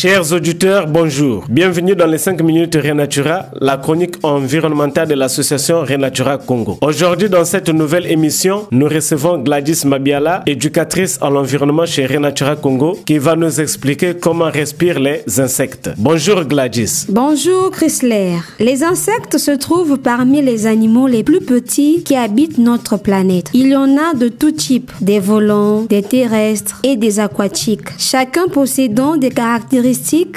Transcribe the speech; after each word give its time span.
Chers 0.00 0.32
auditeurs, 0.32 0.86
bonjour. 0.86 1.44
Bienvenue 1.50 1.96
dans 1.96 2.06
les 2.06 2.18
5 2.18 2.40
minutes 2.42 2.76
Renatura, 2.80 3.46
la 3.60 3.78
chronique 3.78 4.14
environnementale 4.22 5.08
de 5.08 5.14
l'association 5.14 5.80
Renatura 5.80 6.38
Congo. 6.38 6.78
Aujourd'hui, 6.82 7.28
dans 7.28 7.44
cette 7.44 7.68
nouvelle 7.68 8.06
émission, 8.06 8.68
nous 8.70 8.86
recevons 8.86 9.38
Gladys 9.38 9.84
Mabiala, 9.84 10.44
éducatrice 10.46 11.18
en 11.20 11.30
l'environnement 11.30 11.84
chez 11.84 12.06
Renatura 12.06 12.54
Congo, 12.54 12.96
qui 13.06 13.18
va 13.18 13.34
nous 13.34 13.60
expliquer 13.60 14.14
comment 14.14 14.48
respirent 14.48 15.00
les 15.00 15.24
insectes. 15.40 15.90
Bonjour 15.96 16.44
Gladys. 16.44 17.06
Bonjour 17.08 17.72
Chrysler. 17.72 18.36
Les 18.60 18.84
insectes 18.84 19.36
se 19.36 19.50
trouvent 19.50 19.98
parmi 19.98 20.42
les 20.42 20.68
animaux 20.68 21.08
les 21.08 21.24
plus 21.24 21.40
petits 21.40 22.04
qui 22.04 22.14
habitent 22.14 22.58
notre 22.58 22.98
planète. 22.98 23.50
Il 23.52 23.66
y 23.66 23.74
en 23.74 23.96
a 23.96 24.14
de 24.14 24.28
tout 24.28 24.52
type, 24.52 24.92
des 25.00 25.18
volants, 25.18 25.86
des 25.88 26.04
terrestres 26.04 26.78
et 26.84 26.94
des 26.94 27.18
aquatiques, 27.18 27.98
chacun 27.98 28.46
possédant 28.46 29.16
des 29.16 29.30
caractéristiques 29.30 29.87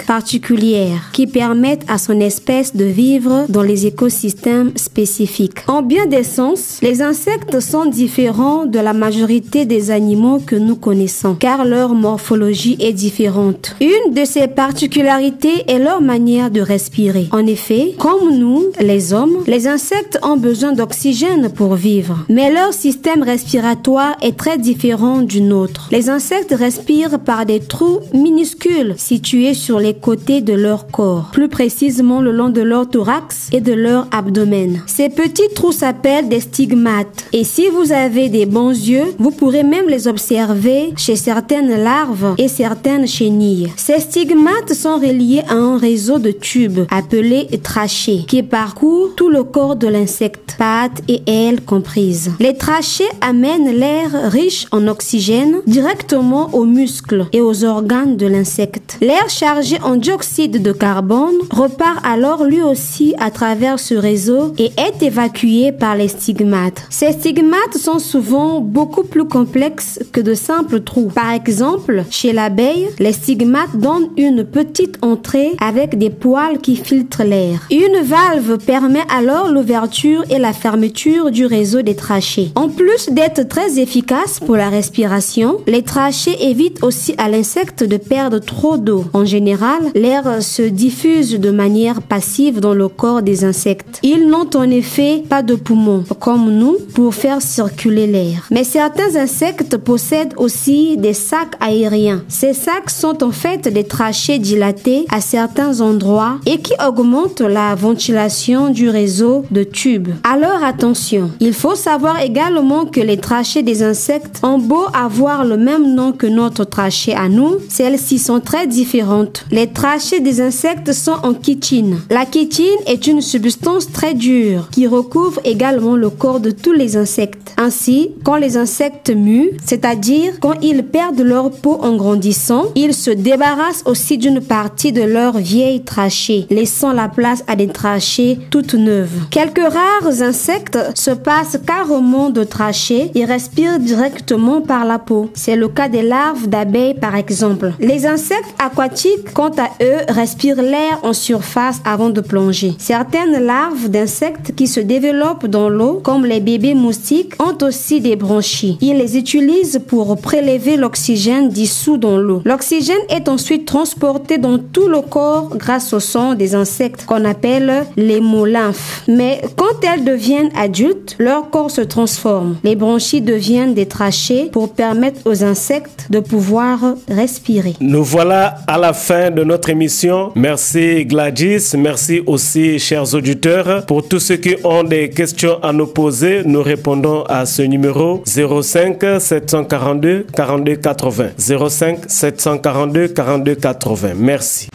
particulières 0.05 1.09
qui 1.13 1.27
permettent 1.27 1.85
à 1.87 1.97
son 1.97 2.19
espèce 2.19 2.75
de 2.75 2.85
vivre 2.85 3.45
dans 3.49 3.63
les 3.63 3.85
écosystèmes 3.85 4.71
spécifiques. 4.75 5.59
En 5.67 5.81
bien 5.81 6.05
des 6.05 6.23
sens, 6.23 6.79
les 6.81 7.01
insectes 7.01 7.59
sont 7.59 7.85
différents 7.85 8.65
de 8.65 8.79
la 8.79 8.93
majorité 8.93 9.65
des 9.65 9.91
animaux 9.91 10.39
que 10.39 10.55
nous 10.55 10.75
connaissons 10.75 11.35
car 11.35 11.65
leur 11.65 11.93
morphologie 11.93 12.77
est 12.79 12.93
différente. 12.93 13.75
Une 13.81 14.13
de 14.13 14.25
ces 14.25 14.47
particularités 14.47 15.63
est 15.67 15.79
leur 15.79 16.01
manière 16.01 16.51
de 16.51 16.61
respirer. 16.61 17.27
En 17.31 17.45
effet, 17.45 17.93
comme 17.97 18.37
nous, 18.37 18.63
les 18.79 19.13
hommes, 19.13 19.37
les 19.47 19.67
insectes 19.67 20.19
ont 20.23 20.37
besoin 20.37 20.71
d'oxygène 20.73 21.49
pour 21.49 21.75
vivre, 21.75 22.25
mais 22.29 22.51
leur 22.51 22.73
système 22.73 23.23
respiratoire 23.23 24.15
est 24.21 24.37
très 24.37 24.57
différent 24.57 25.21
du 25.21 25.41
nôtre. 25.41 25.89
Les 25.91 26.09
insectes 26.09 26.55
respirent 26.57 27.19
par 27.19 27.45
des 27.45 27.59
trous 27.59 27.99
minuscules 28.13 28.95
situés 28.97 29.40
sur 29.53 29.79
les 29.79 29.93
côtés 29.93 30.41
de 30.41 30.53
leur 30.53 30.87
corps, 30.87 31.29
plus 31.33 31.49
précisément 31.49 32.21
le 32.21 32.31
long 32.31 32.49
de 32.49 32.61
leur 32.61 32.89
thorax 32.89 33.49
et 33.51 33.61
de 33.61 33.73
leur 33.73 34.07
abdomen. 34.11 34.83
Ces 34.85 35.09
petits 35.09 35.49
trous 35.55 35.71
s'appellent 35.71 36.29
des 36.29 36.39
stigmates 36.39 37.25
et 37.33 37.43
si 37.43 37.67
vous 37.67 37.91
avez 37.91 38.29
des 38.29 38.45
bons 38.45 38.69
yeux, 38.69 39.13
vous 39.17 39.31
pourrez 39.31 39.63
même 39.63 39.87
les 39.87 40.07
observer 40.07 40.93
chez 40.95 41.15
certaines 41.15 41.83
larves 41.83 42.35
et 42.37 42.47
certaines 42.47 43.07
chenilles. 43.07 43.69
Ces 43.77 43.99
stigmates 43.99 44.73
sont 44.73 44.97
reliés 44.97 45.43
à 45.49 45.55
un 45.55 45.77
réseau 45.77 46.19
de 46.19 46.31
tubes 46.31 46.81
appelés 46.91 47.47
trachées 47.63 48.25
qui 48.27 48.43
parcourent 48.43 49.15
tout 49.15 49.29
le 49.29 49.43
corps 49.43 49.75
de 49.75 49.87
l'insecte, 49.87 50.55
pattes 50.57 51.01
et 51.07 51.21
ailes 51.25 51.61
comprises. 51.61 52.31
Les 52.39 52.55
trachées 52.55 53.09
amènent 53.21 53.71
l'air 53.75 54.09
riche 54.31 54.67
en 54.71 54.87
oxygène 54.87 55.61
directement 55.65 56.53
aux 56.53 56.65
muscles 56.65 57.25
et 57.33 57.41
aux 57.41 57.63
organes 57.63 58.17
de 58.17 58.27
l'insecte. 58.27 58.97
Chargé 59.31 59.77
en 59.83 59.95
dioxyde 59.95 60.61
de 60.61 60.71
carbone 60.71 61.37
repart 61.49 62.05
alors 62.05 62.43
lui 62.43 62.61
aussi 62.61 63.13
à 63.19 63.31
travers 63.31 63.79
ce 63.79 63.95
réseau 63.95 64.53
et 64.57 64.71
est 64.77 65.01
évacué 65.01 65.71
par 65.71 65.95
les 65.95 66.07
stigmates. 66.07 66.83
Ces 66.89 67.13
stigmates 67.13 67.77
sont 67.77 67.99
souvent 67.99 68.59
beaucoup 68.59 69.03
plus 69.03 69.25
complexes 69.25 69.99
que 70.11 70.21
de 70.21 70.33
simples 70.33 70.81
trous. 70.81 71.09
Par 71.13 71.31
exemple, 71.31 72.03
chez 72.09 72.33
l'abeille, 72.33 72.89
les 72.99 73.13
stigmates 73.13 73.75
donnent 73.75 74.09
une 74.17 74.43
petite 74.43 74.97
entrée 75.01 75.51
avec 75.59 75.97
des 75.97 76.09
poils 76.09 76.59
qui 76.59 76.75
filtrent 76.75 77.23
l'air. 77.23 77.67
Une 77.71 78.03
valve 78.03 78.57
permet 78.57 79.03
alors 79.09 79.49
l'ouverture 79.49 80.23
et 80.29 80.39
la 80.39 80.53
fermeture 80.53 81.31
du 81.31 81.45
réseau 81.45 81.81
des 81.81 81.95
trachées. 81.95 82.51
En 82.55 82.69
plus 82.69 83.09
d'être 83.09 83.47
très 83.47 83.79
efficaces 83.79 84.39
pour 84.39 84.55
la 84.55 84.69
respiration, 84.69 85.59
les 85.67 85.83
trachées 85.83 86.49
évitent 86.49 86.83
aussi 86.83 87.15
à 87.17 87.29
l'insecte 87.29 87.83
de 87.83 87.97
perdre 87.97 88.39
trop 88.39 88.77
d'eau. 88.77 89.05
En 89.21 89.25
général, 89.25 89.83
l'air 89.93 90.41
se 90.41 90.63
diffuse 90.63 91.39
de 91.39 91.51
manière 91.51 92.01
passive 92.01 92.59
dans 92.59 92.73
le 92.73 92.87
corps 92.87 93.21
des 93.21 93.45
insectes. 93.45 93.99
Ils 94.01 94.27
n'ont 94.27 94.49
en 94.55 94.67
effet 94.67 95.21
pas 95.29 95.43
de 95.43 95.53
poumons, 95.53 96.03
comme 96.19 96.49
nous, 96.49 96.77
pour 96.95 97.13
faire 97.13 97.39
circuler 97.39 98.07
l'air. 98.07 98.47
Mais 98.49 98.63
certains 98.63 99.15
insectes 99.15 99.77
possèdent 99.77 100.33
aussi 100.37 100.97
des 100.97 101.13
sacs 101.13 101.53
aériens. 101.59 102.23
Ces 102.29 102.53
sacs 102.53 102.89
sont 102.89 103.23
en 103.23 103.29
fait 103.29 103.67
des 103.67 103.83
trachées 103.83 104.39
dilatées 104.39 105.05
à 105.11 105.21
certains 105.21 105.81
endroits 105.81 106.39
et 106.47 106.57
qui 106.57 106.73
augmentent 106.83 107.41
la 107.41 107.75
ventilation 107.75 108.69
du 108.69 108.89
réseau 108.89 109.45
de 109.51 109.63
tubes. 109.63 110.09
Alors 110.23 110.63
attention, 110.63 111.29
il 111.39 111.53
faut 111.53 111.75
savoir 111.75 112.21
également 112.21 112.85
que 112.85 113.01
les 113.01 113.17
trachées 113.17 113.61
des 113.61 113.83
insectes 113.83 114.39
ont 114.41 114.57
beau 114.57 114.85
avoir 114.95 115.45
le 115.45 115.57
même 115.57 115.93
nom 115.93 116.11
que 116.11 116.25
notre 116.25 116.63
trachée 116.63 117.13
à 117.13 117.29
nous, 117.29 117.57
celles-ci 117.69 118.17
sont 118.17 118.39
très 118.39 118.65
différentes. 118.65 119.10
Les 119.51 119.67
trachées 119.67 120.19
des 120.19 120.41
insectes 120.41 120.93
sont 120.93 121.17
en 121.23 121.33
chitine. 121.41 121.99
La 122.09 122.25
chitine 122.31 122.79
est 122.85 123.07
une 123.07 123.21
substance 123.21 123.91
très 123.91 124.13
dure 124.13 124.69
qui 124.71 124.87
recouvre 124.87 125.41
également 125.43 125.95
le 125.95 126.09
corps 126.09 126.39
de 126.39 126.51
tous 126.51 126.71
les 126.71 126.95
insectes. 126.95 127.53
Ainsi, 127.57 128.11
quand 128.23 128.37
les 128.37 128.57
insectes 128.57 129.09
muent, 129.13 129.51
c'est-à-dire 129.65 130.33
quand 130.39 130.53
ils 130.61 130.83
perdent 130.83 131.21
leur 131.21 131.51
peau 131.51 131.77
en 131.81 131.95
grandissant, 131.95 132.65
ils 132.75 132.93
se 132.93 133.11
débarrassent 133.11 133.83
aussi 133.85 134.17
d'une 134.17 134.41
partie 134.41 134.91
de 134.91 135.01
leur 135.01 135.37
vieille 135.37 135.83
trachée, 135.83 136.45
laissant 136.49 136.93
la 136.93 137.09
place 137.09 137.43
à 137.47 137.55
des 137.55 137.67
trachées 137.67 138.39
toutes 138.49 138.73
neuves. 138.73 139.27
Quelques 139.29 139.59
rares 139.59 140.21
insectes 140.21 140.79
se 140.95 141.11
passent 141.11 141.59
carrément 141.65 142.29
de 142.29 142.43
trachées 142.43 143.11
et 143.13 143.25
respirent 143.25 143.79
directement 143.79 144.61
par 144.61 144.85
la 144.85 144.99
peau. 144.99 145.29
C'est 145.33 145.55
le 145.55 145.67
cas 145.67 145.89
des 145.89 146.01
larves 146.01 146.47
d'abeilles 146.47 146.93
par 146.99 147.15
exemple. 147.15 147.73
Les 147.79 148.05
insectes 148.05 148.53
aquatiques, 148.59 149.00
quant 149.33 149.51
à 149.57 149.69
eux, 149.83 149.99
respirent 150.09 150.61
l'air 150.61 150.99
en 151.03 151.13
surface 151.13 151.81
avant 151.85 152.09
de 152.09 152.21
plonger. 152.21 152.73
Certaines 152.77 153.43
larves 153.43 153.89
d'insectes 153.89 154.53
qui 154.55 154.67
se 154.67 154.79
développent 154.79 155.47
dans 155.47 155.69
l'eau, 155.69 156.01
comme 156.03 156.25
les 156.25 156.39
bébés 156.39 156.73
moustiques, 156.73 157.33
ont 157.39 157.57
aussi 157.65 158.01
des 158.01 158.15
branchies. 158.15 158.77
Ils 158.81 158.97
les 158.97 159.17
utilisent 159.17 159.81
pour 159.87 160.17
prélever 160.17 160.77
l'oxygène 160.77 161.49
dissous 161.49 161.97
dans 161.97 162.17
l'eau. 162.17 162.41
L'oxygène 162.45 163.01
est 163.09 163.29
ensuite 163.29 163.65
transporté 163.65 164.37
dans 164.37 164.57
tout 164.57 164.87
le 164.87 165.01
corps 165.01 165.49
grâce 165.55 165.93
au 165.93 165.99
sang 165.99 166.33
des 166.33 166.55
insectes 166.55 167.05
qu'on 167.05 167.25
appelle 167.25 167.85
l'hémolymphe. 167.97 169.03
Mais 169.07 169.41
quand 169.55 169.83
elles 169.83 170.03
deviennent 170.03 170.51
adultes, 170.57 171.15
leur 171.19 171.49
corps 171.49 171.71
se 171.71 171.81
transforme. 171.81 172.57
Les 172.63 172.75
branchies 172.75 173.21
deviennent 173.21 173.73
des 173.73 173.87
trachées 173.87 174.49
pour 174.51 174.73
permettre 174.73 175.21
aux 175.25 175.43
insectes 175.43 176.07
de 176.09 176.19
pouvoir 176.19 176.79
respirer. 177.07 177.75
Nous 177.79 178.03
voilà 178.03 178.55
à 178.67 178.77
la 178.81 178.93
fin 178.93 179.29
de 179.29 179.43
notre 179.43 179.69
émission. 179.69 180.31
Merci 180.35 181.05
Gladys, 181.05 181.75
merci 181.77 182.21
aussi 182.25 182.79
chers 182.79 183.13
auditeurs. 183.13 183.85
Pour 183.85 184.07
tous 184.07 184.19
ceux 184.19 184.37
qui 184.37 184.55
ont 184.63 184.83
des 184.83 185.09
questions 185.11 185.61
à 185.63 185.71
nous 185.71 185.85
poser, 185.85 186.41
nous 186.45 186.63
répondons 186.63 187.23
à 187.29 187.45
ce 187.45 187.61
numéro 187.61 188.23
05 188.25 189.19
742 189.19 190.25
42 190.35 190.75
80. 190.75 191.29
05 191.37 191.99
742 192.07 193.07
42 193.09 193.55
80. 193.55 194.09
Merci. 194.17 194.67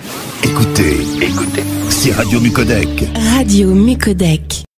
Écoutez, 0.45 0.97
écoutez, 1.21 1.65
c'est 1.89 2.13
Radio 2.13 2.39
Mucodec. 2.41 2.89
Radio 3.35 3.75
Mucodec. 3.75 4.66